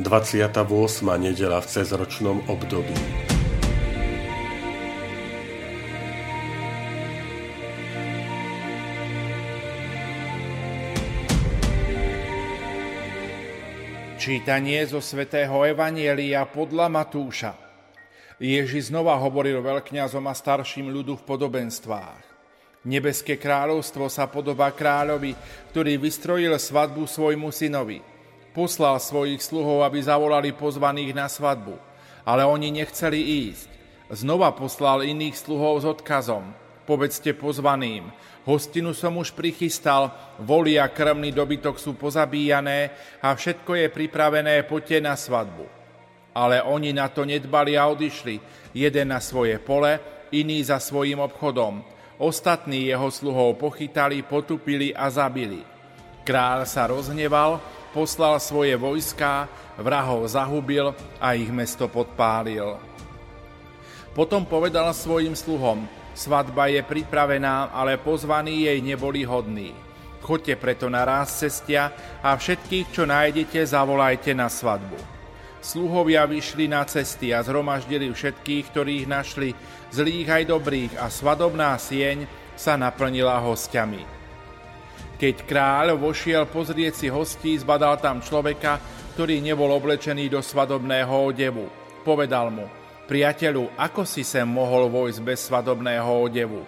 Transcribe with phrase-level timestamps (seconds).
[0.00, 0.56] 28.
[1.20, 2.96] nedela v cezročnom období.
[14.16, 17.52] Čítanie zo svätého Evanielia podľa Matúša.
[18.40, 22.24] Ježi znova hovoril veľkňazom a starším ľudu v podobenstvách.
[22.88, 25.36] Nebeské kráľovstvo sa podobá kráľovi,
[25.76, 28.00] ktorý vystrojil svadbu svojmu synovi–
[28.50, 31.78] Poslal svojich sluhov, aby zavolali pozvaných na svadbu,
[32.26, 33.70] ale oni nechceli ísť.
[34.10, 36.50] Znova poslal iných sluhov s odkazom.
[36.82, 38.10] Povedzte pozvaným,
[38.42, 40.10] hostinu som už prichystal,
[40.42, 42.90] voli a krmný dobytok sú pozabíjané
[43.22, 45.70] a všetko je pripravené, poďte na svadbu.
[46.34, 48.42] Ale oni na to nedbali a odišli,
[48.74, 50.02] jeden na svoje pole,
[50.34, 51.86] iný za svojim obchodom.
[52.18, 55.62] Ostatní jeho sluhov pochytali, potupili a zabili.
[56.26, 62.78] Král sa rozhneval poslal svoje vojská, vrahov zahubil a ich mesto podpálil.
[64.10, 65.86] Potom povedal svojim sluhom,
[66.18, 69.70] svadba je pripravená, ale pozvaní jej neboli hodní.
[70.20, 74.98] Chodte preto na ráz cestia a všetkých, čo nájdete, zavolajte na svadbu.
[75.60, 79.52] Sluhovia vyšli na cesty a zhromaždili všetkých, ktorých našli,
[79.92, 82.24] zlých aj dobrých, a svadobná sieň
[82.56, 84.19] sa naplnila hostiami.
[85.20, 88.80] Keď kráľ vošiel pozrieť si hostí, zbadal tam človeka,
[89.12, 91.68] ktorý nebol oblečený do svadobného odevu.
[92.00, 92.64] Povedal mu,
[93.04, 96.64] priateľu, ako si sem mohol vojsť bez svadobného odevu?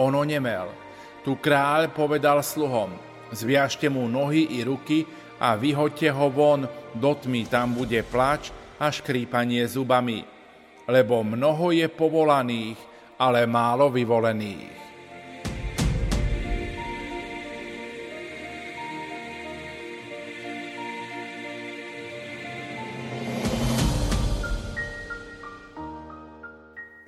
[0.00, 0.72] Ono nemel.
[1.20, 2.88] Tu kráľ povedal sluhom,
[3.36, 5.04] zviažte mu nohy i ruky
[5.36, 6.64] a vyhoďte ho von,
[6.96, 8.48] do tmy tam bude plač
[8.80, 10.24] a škrípanie zubami.
[10.88, 12.80] Lebo mnoho je povolaných,
[13.20, 14.89] ale málo vyvolených.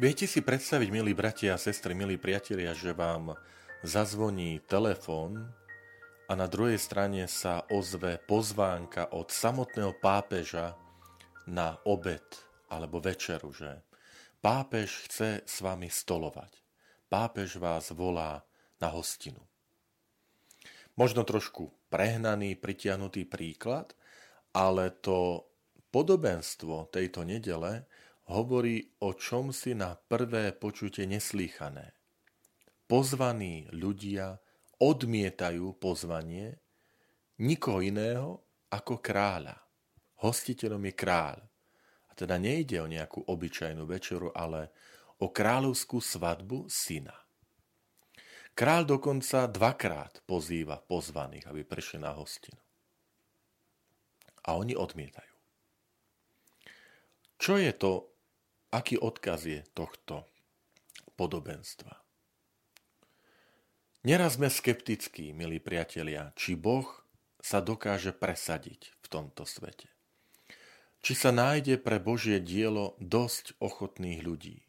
[0.02, 3.38] Viete si predstaviť, milí bratia a sestry, milí priatelia, že vám
[3.86, 5.46] zazvoní telefón
[6.26, 10.74] a na druhej strane sa ozve pozvánka od samotného pápeža
[11.46, 12.26] na obed
[12.66, 13.86] alebo večeru, že
[14.42, 16.50] pápež chce s vami stolovať.
[17.06, 18.42] Pápež vás volá
[18.82, 19.38] na hostinu.
[20.98, 23.94] Možno trošku prehnaný, pritiahnutý príklad,
[24.50, 25.46] ale to
[25.94, 27.86] podobenstvo tejto nedele
[28.30, 31.96] hovorí o čom si na prvé počutie neslýchané.
[32.86, 34.38] Pozvaní ľudia
[34.78, 36.60] odmietajú pozvanie
[37.40, 39.56] nikoho iného ako kráľa.
[40.22, 41.38] Hostiteľom je kráľ.
[42.06, 44.70] A teda nejde o nejakú obyčajnú večeru, ale
[45.18, 47.16] o kráľovskú svadbu syna.
[48.52, 52.60] Kráľ dokonca dvakrát pozýva pozvaných, aby prešli na hostinu.
[54.44, 55.32] A oni odmietajú.
[57.40, 58.11] Čo je to
[58.72, 60.24] Aký odkaz je tohto
[61.20, 61.92] podobenstva?
[64.08, 66.88] Neraz sme skeptickí, milí priatelia, či Boh
[67.36, 69.92] sa dokáže presadiť v tomto svete.
[71.04, 74.64] Či sa nájde pre Božie dielo dosť ochotných ľudí.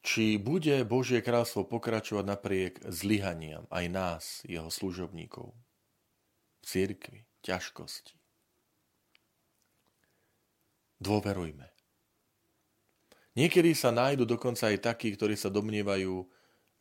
[0.00, 8.16] Či bude Božie kráľstvo pokračovať napriek zlyhaniam aj nás, jeho služobníkov, v církvi, ťažkosti.
[11.04, 11.79] Dôverujme.
[13.38, 16.26] Niekedy sa nájdu dokonca aj takí, ktorí sa domnievajú,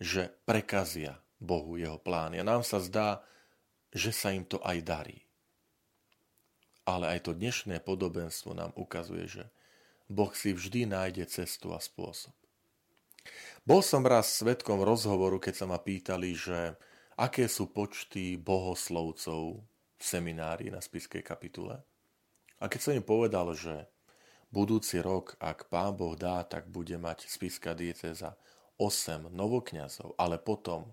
[0.02, 2.42] že prekazia Bohu jeho plány.
[2.42, 3.22] A nám sa zdá,
[3.94, 5.20] že sa im to aj darí.
[6.90, 9.44] Ale aj to dnešné podobenstvo nám ukazuje, že
[10.10, 12.34] Boh si vždy nájde cestu a spôsob.
[13.62, 16.74] Bol som raz svetkom rozhovoru, keď sa ma pýtali, že
[17.14, 19.62] aké sú počty bohoslovcov
[20.00, 21.78] v seminári na spiskej kapitule.
[22.58, 23.86] A keď som im povedal, že
[24.50, 28.34] Budúci rok, ak pán Boh dá, tak bude mať spiska dieceza
[28.82, 30.90] 8 novokňazov, ale potom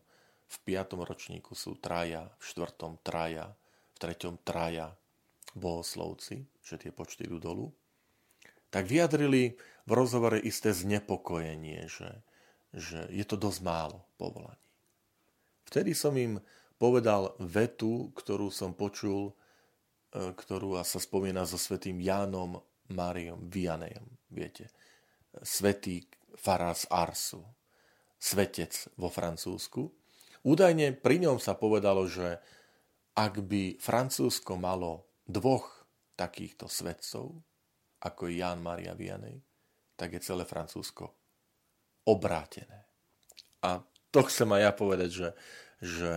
[0.47, 1.00] v 5.
[1.00, 3.00] ročníku sú traja, v 4.
[3.00, 3.56] traja,
[3.93, 4.44] v 3.
[4.44, 4.93] traja
[5.56, 7.67] bohoslovci, že tie počty idú dolu,
[8.69, 9.56] tak vyjadrili
[9.88, 12.12] v rozhovore isté znepokojenie, že,
[12.76, 14.69] že je to dosť málo povolaní.
[15.64, 16.44] Vtedy som im
[16.76, 19.32] povedal vetu, ktorú som počul
[20.17, 24.70] ktorú sa spomína so svetým Jánom Máriom Vianejom, viete.
[25.42, 26.06] Svetý
[26.36, 27.42] farár z Arsu,
[28.16, 29.90] svetec vo Francúzsku.
[30.46, 32.38] Údajne pri ňom sa povedalo, že
[33.16, 37.34] ak by Francúzsko malo dvoch takýchto svetcov,
[38.04, 39.40] ako je Ján Maria Vianney,
[39.96, 41.10] tak je celé Francúzsko
[42.06, 42.86] obrátené.
[43.64, 43.82] A
[44.14, 45.28] to chcem aj ja povedať, že,
[45.82, 46.12] že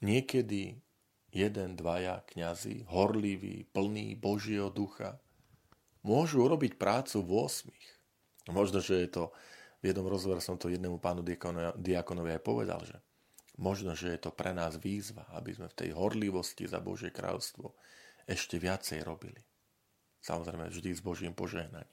[0.00, 0.80] niekedy
[1.38, 5.22] jeden, dvaja kňazi, horliví, plní Božieho ducha,
[6.02, 7.88] môžu urobiť prácu v osmých.
[8.50, 9.24] Možno, že je to,
[9.78, 11.22] v jednom rozhovore som to jednému pánu
[11.78, 12.98] diakonovi aj povedal, že
[13.60, 17.70] možno, že je to pre nás výzva, aby sme v tej horlivosti za Božie kráľstvo
[18.26, 19.38] ešte viacej robili.
[20.18, 21.86] Samozrejme, vždy s Božím požehnaním.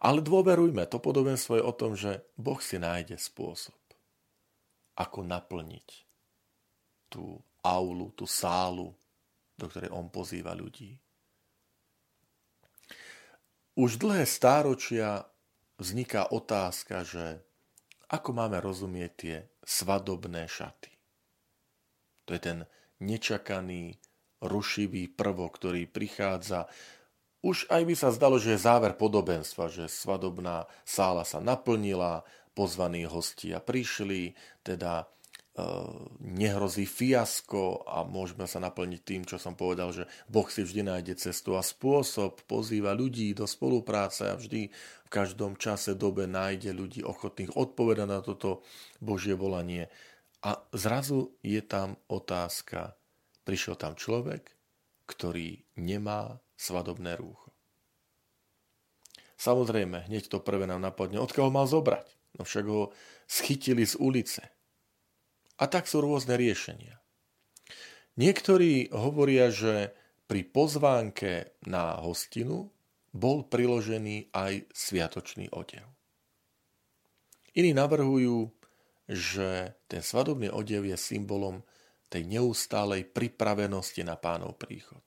[0.00, 3.76] Ale dôverujme, to podobenstvo je o tom, že Boh si nájde spôsob,
[4.96, 6.08] ako naplniť
[7.12, 8.92] tú aulu, tú sálu,
[9.56, 10.96] do ktorej on pozýva ľudí.
[13.76, 15.24] Už dlhé stáročia
[15.80, 17.40] vzniká otázka, že
[18.10, 20.92] ako máme rozumieť tie svadobné šaty.
[22.26, 22.58] To je ten
[23.00, 23.96] nečakaný,
[24.40, 26.64] rušivý prvok, ktorý prichádza
[27.40, 33.08] už aj by sa zdalo, že je záver podobenstva, že svadobná sála sa naplnila, pozvaní
[33.08, 35.08] hostia prišli, teda
[36.22, 41.18] nehrozí fiasko a môžeme sa naplniť tým, čo som povedal, že Boh si vždy nájde
[41.18, 47.00] cestu a spôsob, pozýva ľudí do spolupráce a vždy v každom čase, dobe nájde ľudí
[47.02, 48.62] ochotných odpovedať na toto
[49.02, 49.90] Božie volanie.
[50.40, 52.96] A zrazu je tam otázka,
[53.42, 54.54] prišiel tam človek,
[55.10, 57.50] ktorý nemá svadobné rúcho.
[59.34, 62.06] Samozrejme, hneď to prvé nám napadne, odkiaľ ho mal zobrať.
[62.38, 62.94] No však ho
[63.26, 64.59] schytili z ulice.
[65.60, 66.96] A tak sú rôzne riešenia.
[68.16, 69.92] Niektorí hovoria, že
[70.24, 72.72] pri pozvánke na hostinu
[73.12, 75.84] bol priložený aj sviatočný odev.
[77.52, 78.48] Iní navrhujú,
[79.10, 81.66] že ten svadobný odev je symbolom
[82.08, 85.02] tej neustálej pripravenosti na pánov príchod.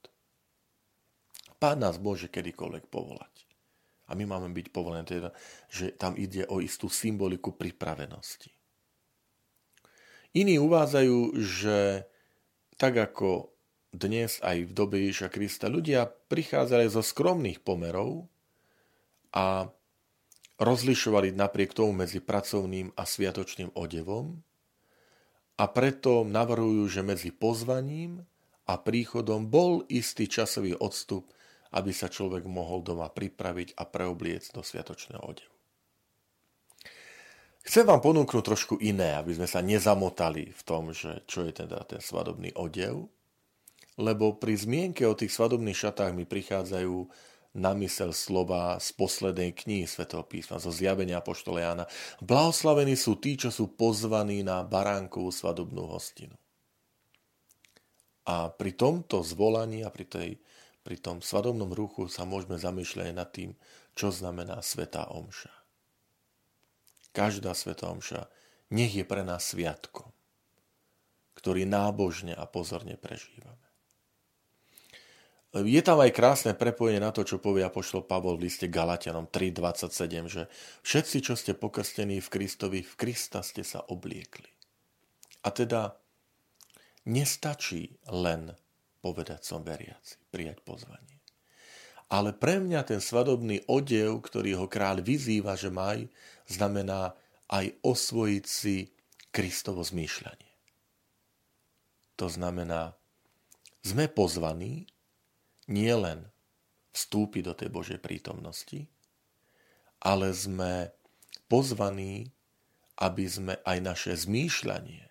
[1.58, 3.48] Pán nás môže kedykoľvek povolať.
[4.04, 5.32] A my máme byť povolené, teda,
[5.72, 8.52] že tam ide o istú symboliku pripravenosti.
[10.34, 12.10] Iní uvádzajú, že
[12.74, 13.54] tak ako
[13.94, 18.26] dnes aj v dobe Ježiša Krista ľudia prichádzali zo skromných pomerov
[19.30, 19.70] a
[20.58, 24.42] rozlišovali napriek tomu medzi pracovným a sviatočným odevom
[25.54, 28.26] a preto navrhujú, že medzi pozvaním
[28.66, 31.30] a príchodom bol istý časový odstup
[31.74, 35.53] aby sa človek mohol doma pripraviť a preobliecť do sviatočného odevu.
[37.64, 41.80] Chcem vám ponúknuť trošku iné, aby sme sa nezamotali v tom, že čo je teda
[41.88, 43.08] ten svadobný odev,
[43.96, 47.08] lebo pri zmienke o tých svadobných šatách mi prichádzajú
[47.54, 51.84] na mysel slova z poslednej knihy svätého písma, zo zjavenia Apoštola Jána.
[52.20, 56.34] Blahoslavení sú tí, čo sú pozvaní na baránkovú svadobnú hostinu.
[58.26, 60.30] A pri tomto zvolaní a pri tej
[60.84, 63.56] pri tom svadobnom ruchu sa môžeme zamýšľať nad tým,
[63.96, 65.63] čo znamená Svetá Omša.
[67.14, 68.26] Každá Svetá Omša
[68.74, 70.10] nech je pre nás sviatkom,
[71.38, 73.62] ktorý nábožne a pozorne prežívame.
[75.54, 80.26] Je tam aj krásne prepojenie na to, čo povie apoštol Pavol v liste Galatianom 3.27,
[80.26, 80.42] že
[80.82, 84.50] všetci, čo ste pokrstení v Kristovi, v Krista ste sa obliekli.
[85.46, 85.94] A teda
[87.06, 88.50] nestačí len
[88.98, 91.13] povedať som veriaci, prijať pozvanie.
[92.12, 96.04] Ale pre mňa ten svadobný odev, ktorý ho kráľ vyzýva, že maj,
[96.46, 97.16] znamená
[97.48, 98.92] aj osvojiť si
[99.34, 100.52] Kristovo zmýšľanie.
[102.14, 102.94] To znamená,
[103.82, 104.86] sme pozvaní
[105.66, 106.30] nielen
[106.94, 108.86] vstúpiť do tej Božej prítomnosti,
[109.98, 110.94] ale sme
[111.50, 112.30] pozvaní,
[113.02, 115.10] aby sme aj naše zmýšľanie,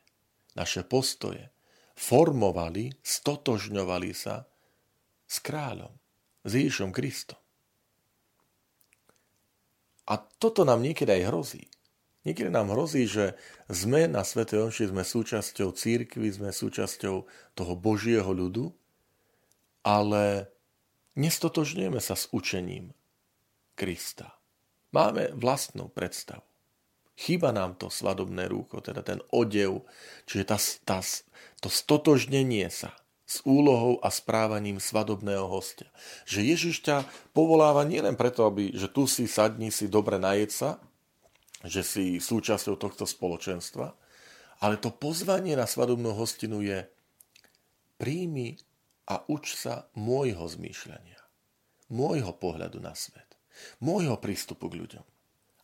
[0.56, 1.52] naše postoje,
[1.94, 4.48] formovali, stotožňovali sa
[5.28, 5.92] s kráľom,
[6.44, 7.40] s Ježišom Kristom.
[10.04, 11.64] A toto nám niekedy aj hrozí.
[12.24, 13.36] Niekedy nám hrozí, že
[13.68, 14.48] sme na Sv.
[14.48, 18.72] Omši, sme súčasťou církvy, sme súčasťou toho Božieho ľudu,
[19.84, 20.48] ale
[21.20, 22.96] nestotožňujeme sa s učením
[23.76, 24.40] Krista.
[24.96, 26.44] Máme vlastnú predstavu.
[27.14, 29.86] Chýba nám to svadobné rúcho, teda ten odev,
[30.26, 30.58] čiže tá,
[30.88, 31.00] tá,
[31.62, 32.96] to stotožnenie sa
[33.34, 35.90] s úlohou a správaním svadobného hostia.
[36.30, 40.78] Že Ježiš ťa povoláva nielen preto, aby, že tu si sadni si dobre najed sa,
[41.66, 43.98] že si súčasťou tohto spoločenstva,
[44.62, 46.86] ale to pozvanie na svadobnú hostinu je
[47.98, 48.62] príjmi
[49.10, 51.20] a uč sa môjho zmýšľania,
[51.90, 53.34] môjho pohľadu na svet,
[53.82, 55.06] môjho prístupu k ľuďom.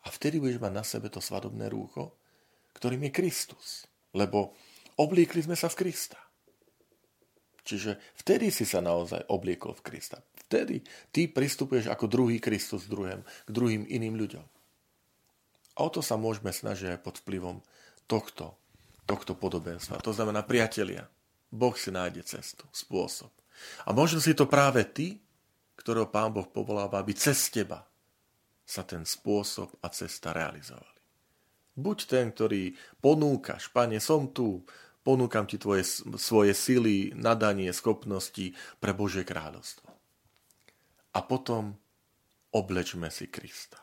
[0.04, 2.18] A vtedy budeš mať na sebe to svadobné rúcho,
[2.74, 3.68] ktorým je Kristus.
[4.16, 4.56] Lebo
[4.96, 6.18] obliekli sme sa v Krista.
[7.70, 10.18] Čiže vtedy si sa naozaj obliekol v Krista.
[10.50, 10.82] Vtedy
[11.14, 14.46] ty pristupuješ ako druhý Kristus druhým, k druhým iným ľuďom.
[15.78, 17.62] A o to sa môžeme snažiť aj pod vplyvom
[18.10, 18.58] tohto,
[19.06, 20.02] tohto podobenstva.
[20.02, 21.06] To znamená, priatelia,
[21.54, 23.30] Boh si nájde cestu, spôsob.
[23.86, 25.22] A možno si to práve ty,
[25.78, 27.86] ktorého Pán Boh povoláva, aby cez teba
[28.66, 31.00] sa ten spôsob a cesta realizovali.
[31.80, 34.66] Buď ten, ktorý ponúkaš, Pane, som tu,
[35.10, 35.82] ponúkam ti tvoje,
[36.22, 39.90] svoje sily, nadanie, schopnosti pre Božie kráľovstvo.
[41.18, 41.74] A potom
[42.54, 43.82] oblečme si Krista.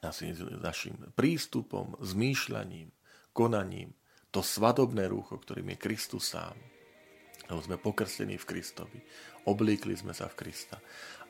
[0.00, 2.88] Našim prístupom, zmýšľaním,
[3.36, 3.92] konaním,
[4.32, 6.56] to svadobné rúcho, ktorým je Kristus sám.
[7.52, 9.04] Lebo sme pokrstení v Kristovi.
[9.44, 10.80] Oblíkli sme sa v Krista.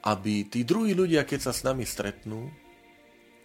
[0.06, 2.46] Aby tí druhí ľudia, keď sa s nami stretnú,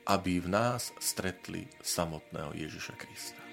[0.05, 3.46] aby v nás stretli samotného Ježiša Krista.